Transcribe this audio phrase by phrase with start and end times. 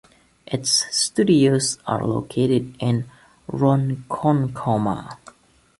[0.47, 3.07] Its studios are located in
[3.47, 5.17] Ronkonkoma.